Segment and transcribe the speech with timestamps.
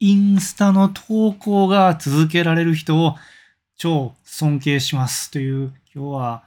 [0.00, 3.16] インスタの投稿が続けられる人を
[3.76, 6.44] 超尊敬しますという今日は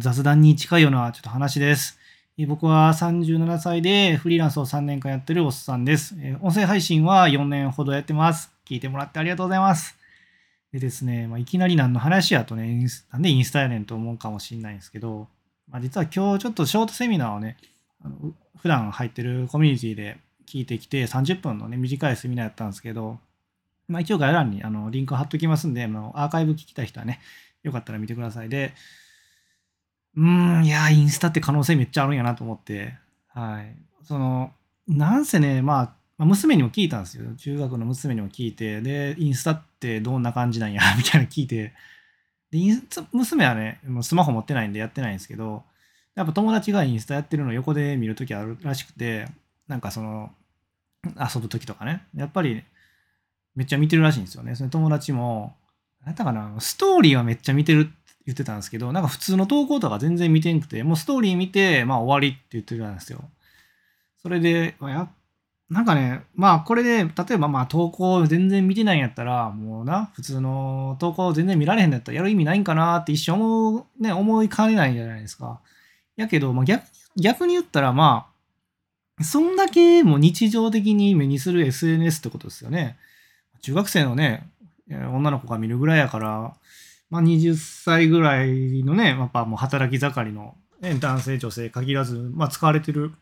[0.00, 1.98] 雑談に近いようなちょっと話です。
[2.46, 6.14] 僕は37歳でフリーランスを3年間やってるおっさんです。
[6.42, 8.52] 音声配信は4年ほどやってます。
[8.66, 9.96] 聞いてもらってありがとうございます。
[10.72, 15.26] でですね、まあ、いきなり何の話やとね、なんでインスタやねんと思うかもしれないんですけど、
[15.70, 17.56] まあ、実は今日ちょっとショートセミナーをね、
[18.04, 20.18] あの普段入ってるコミュニティで
[20.52, 23.18] 聞いてきて、30分のね、短いセミナーやったんですけど、
[23.88, 27.20] まあ、一応概要欄にあのリンク貼っときますんで、まあ、アーカイブ聞きたい人はね、
[27.62, 28.50] よかったら見てください。
[28.50, 28.74] で、
[30.14, 32.94] うん、いや、インスタって可能性めっちゃあるんやなと思って、
[33.28, 33.74] はい。
[34.04, 34.52] その、
[34.86, 37.34] なんせね、まあ、娘にも聞いたんですよ。
[37.36, 41.72] 中学の娘にも聞いて、で、インスタってどんな感じなんや、 みたいな聞いて、
[42.50, 45.64] で、インス娘はね、もうスマホ持ってないんでやってないんですけど、
[46.14, 49.28] やっぱ友達がインスタやってるのを横で見るときあるらしくて、
[49.66, 50.30] なんかその、
[51.04, 52.62] 遊ぶときとかね、やっぱり
[53.54, 54.54] めっちゃ見てるらしいんですよね。
[54.54, 55.56] その友達も、
[56.02, 57.90] あなんだかな、ストーリーはめっちゃ見てるって
[58.26, 63.24] 言ってたんですけど、なんか普通の投稿とか全然見てんくて、もうストーリー見て、まあ終わりって言ってるんですよ。
[64.22, 65.08] それで、や
[65.68, 75.60] なんかね、まあこれで、例えばまあ投稿全然見てないんやったら、もうな、普通の投稿全然見られへんんやったらやる意味ないんかなって一瞬思う、ね、思いかねないんじゃないですか。
[76.16, 76.84] やけど、まあ逆
[77.16, 78.31] 逆に言ったらまあ、
[79.20, 82.96] そんだけもう日常的に目にする SNS ってことですよね。
[83.60, 84.48] 中学生のね、
[84.88, 86.54] 女の子が見るぐらいやから、
[87.10, 93.12] まあ、20歳ぐらいのね、やっぱもう働き盛りの、ね、男性、女性限らず、まあ、使われてる、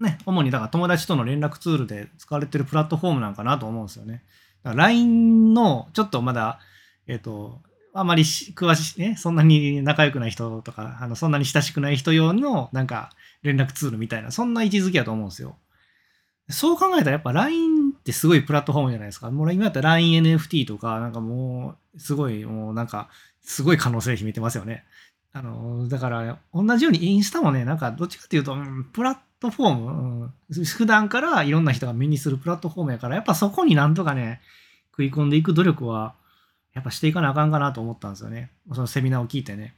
[0.00, 4.22] ね、主にだから友達との連絡ツールで使われてるプラットフォームなんかなと思うんですよね。
[4.62, 6.60] LINE のちょっとまだ、
[7.06, 13.10] えっ、ー、と、あまり詳しいね、そんなに仲良くない人とか、あのそんなに親しくない人用のなんか
[13.42, 15.56] 連絡ツールみたいな、そんな位置づけやと思うんですよ。
[16.50, 19.30] そう考えたらやっぱ LINE ってすごいプラットフォームじゃないですか。
[19.30, 23.08] もう今やったら LINENFT とか、なんかもう、すごい、もうなんか、
[23.42, 24.84] すごい可能性秘めてますよね。
[25.32, 34.40] あの、だから、同じようにインスタもね、なんかどっちかっていうと、うん、プラットフォーム、うん、普段からいろんな人が目にするプラットフォームやから、やっぱそこになんとかね、
[34.90, 36.14] 食い込んでいく努力は、
[36.74, 38.50] やっぱしていかなあかんかなと思ったんですよね。
[38.72, 39.74] そのセミナーを聞いてね。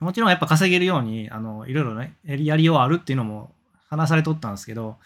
[0.00, 3.54] もちろんやっぱ稼げるように、あの、いろいろね、やりようあるっていうのも
[3.88, 4.96] 話されとったんですけど、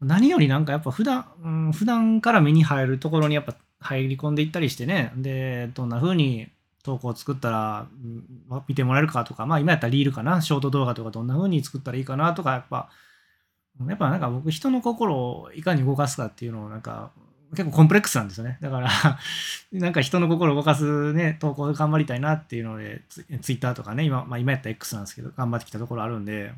[0.00, 6.48] 何よりなんかやっぱ普段、うん、普段から目に入るところにやっぱ入り込んでいったりしてね、で、どんな風に
[6.82, 8.24] 投稿を作ったら、うん、
[8.66, 12.90] 見てもらえるかとか、まあ今やったらリールかな、ショート動画とかどんな風に作ったらいいかなとか、やっぱ、
[13.86, 17.12] やっぱなんか僕人の心をいかに動かすかっていうのをなんか
[17.50, 18.58] 結構コンプレックスなんですよね。
[18.60, 18.90] だから
[19.72, 26.52] なんか人の心を動かすね、投稿頑張りたいなっていうので、ツイッターとかね、今、まあ今やった X なんですけど、頑張ってきたところあるんで、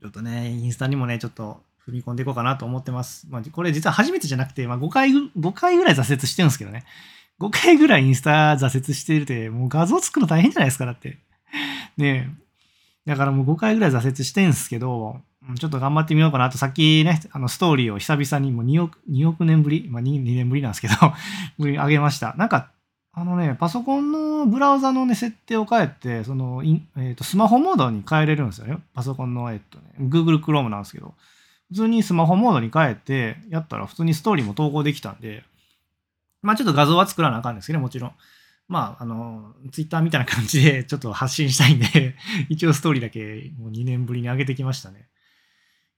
[0.00, 3.26] ちょっとね、インスタにもね、ちょっと踏み込んでいこうかなと思ってます。
[3.30, 6.84] まあ、これ実は初めてじゃなくて、まあ、5回、5回ぐらい挫折してるんですけどね。
[7.40, 11.18] 5回ぐらいインスタ挫折してるって、もう画像作るの大変じゃないですか、だって。
[11.96, 12.30] ね
[13.06, 15.22] だからもう5回ぐらい挫折してるんですけど、
[15.56, 20.94] ちょっと頑張ってみようかなと、さっきね、あのストーリーを久々にもう2億 ,2 億年ぶり、まあ2、2年ぶりなんですけど
[21.58, 22.34] 上げました。
[22.34, 22.70] なんか、
[23.12, 26.62] あのね、パソコンのブラウザのね、設定を変えて、その、
[26.96, 28.78] えーと、スマホモードに変えれるんですよね。
[28.94, 31.14] パソコンの、えっ、とね、Google Chrome なんですけど。
[31.68, 35.44] 普通にスマホモードに変えてやったら普通にストーリーも投稿できたんで、
[36.40, 38.12] まあちょっと画像は作らなあかんですけど、もちろん。
[38.68, 42.16] まあ、あの、ツイッターみたいな感じでちょっと発信したいんで
[42.50, 45.08] 一応ストーリーだけもう2年ぶりに上げてきましたね。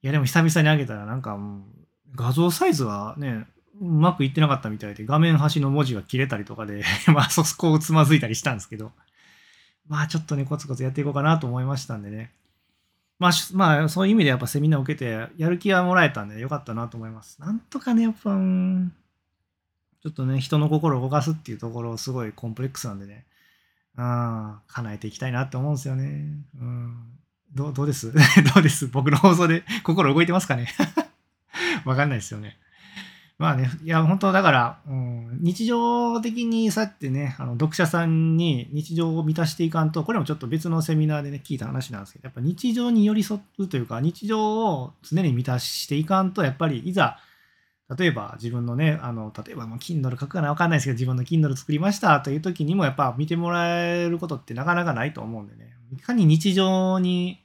[0.03, 1.63] いや、でも久々に上げたらなんかもう、
[2.15, 3.47] 画像サイズはね、
[3.81, 6.85] うまくいってなかったみたいで、画面端の文字が切れたりとかで
[7.15, 8.93] まあ、そこをつまずいたりしたんですけど、
[9.89, 12.33] まあ、ちょっとね、コツコツやっていこうかなと思いましたんでね。
[13.19, 17.41] まあ、まあ、そういう意味でやっぱセミナーを受けて、やる気はもらえたんでよかったなと思います。
[17.41, 18.31] なんとかね、やっぱ、
[20.03, 23.27] ちょっとね、人の心を動かすっていうところ、すごいコンプレックスなんでね、
[23.97, 26.35] うん、叶えていきたいなって思うんですよね。
[26.59, 27.20] うん。
[27.55, 28.13] どうどうです？
[28.55, 28.87] どうです？
[28.89, 30.69] 僕の放送で 心動いてますかね？
[31.85, 32.59] わかんないですよね。
[33.39, 47.19] まあね、いや、本当だから、うん、日常的にさってね、あの読者さんに日常を満たしていかんと、これもちょっと別のセミナーでね、聞いた話なんですけど、やっぱ日常に寄り添うというか、日常を常に満たしていかんと、やっぱりいざ、
[47.99, 57.43] 例えば自分のね、あの、例えばもう Kindle 書くかなわかんないですけど、自分の Kindle 作りましたという時にも、やっぱ見てもらえることってなかなかないと思うんでね、いかに日常に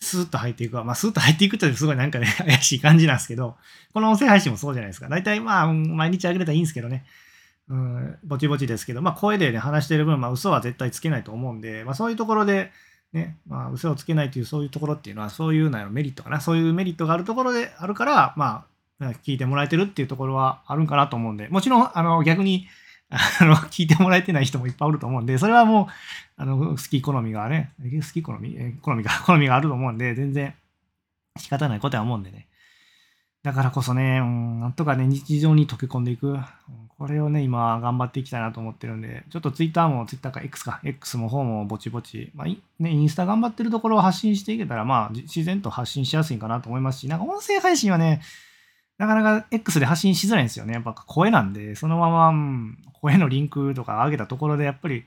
[0.00, 0.84] スーッと入っていくわ。
[0.84, 3.56] まあ、スーッと入っていくってすごいなんかね、 怪しい感じなんですけど、
[3.94, 5.08] この音声配信もそうじゃないですか。
[5.08, 7.04] 大体まあ、毎日あげれたらいいんですけどね。
[7.68, 12.72] うん、ぼちぼちですけど、まあ、声でね、話してる分、まあ、嘘は絶対つけないと思うんで、まあ、そういうところで、
[13.12, 16.40] ね、まあ、嘘をつけないという、そういうところっていうのは、そういうなメリットかな。
[16.40, 18.64] そういうメリットがあるところであるから、まあ、
[19.00, 22.66] 聞いてもらえてるっていうところはあるんかなと思うんで、もちろん、あの、逆に、
[23.10, 25.86] あの、 聞いてもらえてない人もいっぱいおると思うんで、それはもう、
[26.36, 30.54] あの、好き好みがね、好き好み、え好みが、 好みがあると思うんで、全然
[31.36, 32.48] 仕方ないことは思うんでね。
[33.42, 36.36] だからこそね、うん、なんとかね、日常に溶け込んでいく。
[36.98, 48.22] これをね、今頑張っていきたいなと思ってるんで、ちょっとツイッターもツイッターか X か、X も方もぼちぼち、まあ、ね、インスタ頑張ってるところを発信していけたら、まあ、自然と発信しやすいかなと思いますし、なんか音声配信はね、
[48.98, 50.74] なかなか X で発信しづらいんですよね。
[50.74, 52.32] やっぱ声なんで、そのまま、
[53.00, 55.04] 声のリンクとか上げたところで、やっぱり、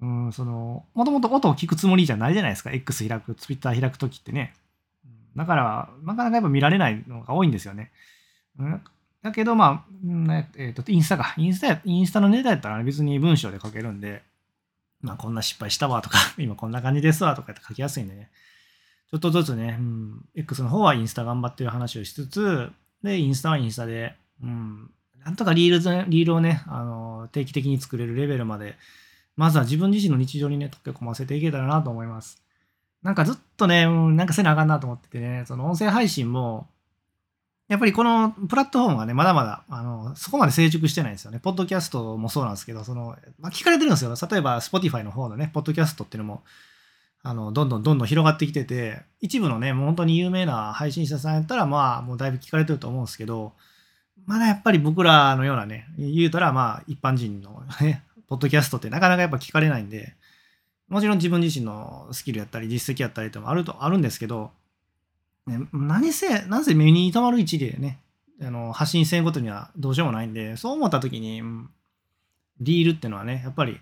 [0.00, 2.70] うん、その、もともと音を聞くつもりじゃないじゃないですか。
[2.70, 4.54] X 開く、Twitter 開くときってね。
[5.36, 7.90] だから、なかなかやっぱ見られないのが多いんですよね。
[8.58, 8.82] うん
[9.22, 11.34] だけど、まあ、えっ、ー、と、インスタか。
[11.36, 14.24] インスタ、インスタのネタやったら別に文章で書けるんで、
[15.00, 18.30] まあ、こんな失敗したわとか、 今こんな感じですわとかって書きやすいんでね。
[19.10, 22.72] ちょっとずつね、うん、X の方はインスタ頑張ってる話をしつつ、
[23.02, 24.90] で、インスタはインスタで、うん、
[25.24, 28.76] なんとかリールリールをね、あの、定期的に作れるレベルまで、
[29.36, 32.42] まずは自分自身の日常にね、溶け込ませていけたらなと思います。
[33.02, 36.68] なんかずっとね、なんかせなあかんなと思っててね、その音声配信も、
[37.68, 41.40] やっぱりこのプラットフォームがね、まだまだ、あの、そこまで成熟してないんですよね。
[41.40, 44.14] ポッドキャストもそうなんですけど、その、まあ、聞かれてるんですよ。
[44.30, 46.42] 例えば、Spotify の方のね、ポッドキャストっていうのも、
[47.24, 53.52] あの、どんどんどんどん広がってきてて、一部のね、もう本当に有名な配信者さんやったら、まあ、もうだいぶ聞かれてると思うんですけど、
[54.26, 60.14] まだやっぱり僕らのようなね、言うたら、まあ、一般人のね、ポッドキャストってなかなかやっぱ聞かれないんで、
[60.88, 64.50] もちろん自分自身のスキルやったり実績やったりともあるとあるんですけど、
[65.46, 68.00] ね、何せ、なぜ目に留まる位置でね、
[68.40, 71.40] あの発信せんことにはどうしようもないんで、そう思った時に、
[72.60, 73.80] リールっていうのはね、やっぱり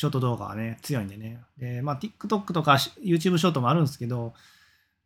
[0.00, 1.42] ショート動画はね、強いんでね。
[1.58, 2.72] で、まあ TikTok とか
[3.04, 4.32] YouTube ショートもあるんですけど、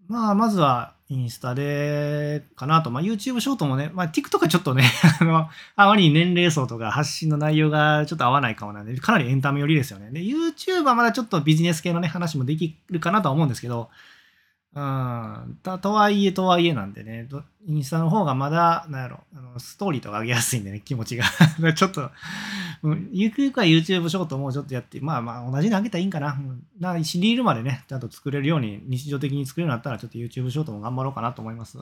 [0.07, 2.93] まあ、まずはインスタでかなと。
[2.93, 4.85] まあ、YouTube ショートもね、まあ、TikTok はちょっとね
[5.21, 10.11] あの、あまりに年齢層とか発信の内容がちょっと合わないかもなんで、かなりエンタメ寄りですよね。
[10.13, 13.91] で、YouTube はまだちょっとビジネス系のね、話もできるかなとは思うんですけど、
[14.75, 17.29] うん、とはいえとはいえなんでね、
[17.67, 19.25] インスタの方がまだ、なんやろ、
[19.59, 21.25] ストーリーとか上げやすいんでね、気持ちが
[21.75, 22.11] ちょっと、
[23.13, 26.33] ゆくゆくは YouTube ショートもちょっとやって、まあまあ同じの上げたらいいんかな。
[26.33, 31.79] うん、なリールまでね、ちゃんと作れるように、日常的に作れるようになったら、ちょっと YouTube ショートも頑張ろうかなと思います。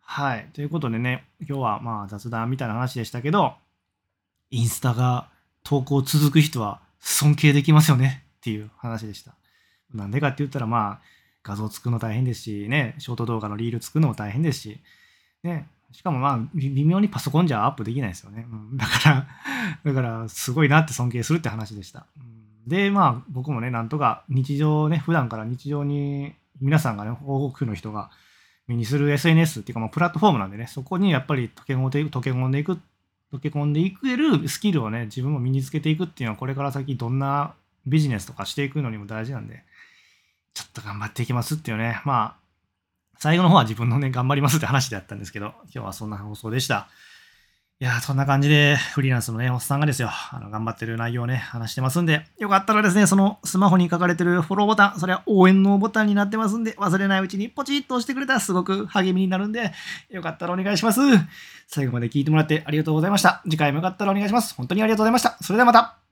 [0.00, 0.48] はい。
[0.52, 3.54] ということでね、今日はまあ雑談みたいな話でしたけど、
[4.50, 5.28] インスタが
[5.62, 9.34] 投稿続く人は尊敬できますよねっていう話でした。
[9.94, 11.00] なんでかって言ったらまあ、
[11.42, 14.80] 画像作るの大変ですし、ね、ショート動画のリール作るのも大変ですし、
[15.42, 18.46] ね、しかもまあ、微妙にパソコンじゃアップできないですよね。
[18.50, 19.26] うん、だから、
[19.84, 22.06] だから、すごいなって尊敬するって話でした。
[22.66, 28.10] で、まあ、僕もね、なんとか日常ね、普段から日常に皆さんがね、多くの人が
[28.66, 32.78] 目にする SNS っていうか、まあ、プラットフォームなんでね、そこにやっぱり溶け込んでいく、溶け込んでいく、
[33.32, 37.54] 溶け込んでいくるスキルをね、自分も身につけていくっていうのは、これから先どんな
[37.86, 39.64] ビジネスとかしていくのにも大事なんで、
[40.54, 42.39] ちょっと頑張っていきますっていうね、まあ、
[43.20, 46.88] 最後の方は自分のね、頑張りますって話であったんですけど、今日はそんな放送でした。
[47.78, 59.72] いやそんな感じで、フリーランスのね、おっさんがですよ、あの頑張ってる内容をね、話してますんで、よかったらですね、そのスマホに書かれてるフォローボタン、それは応援のボタンになってますんで、忘れないうちにポチッと押してくれたらすごく励みになるんで、
[60.08, 61.00] よかったらお願いします。
[61.68, 63.42] 最後まで聞いてもらってありがとうございました。
[63.44, 64.54] 次回もよかったらお願いします。
[64.54, 65.36] 本当にありがとうございました。
[65.42, 66.09] それではまた。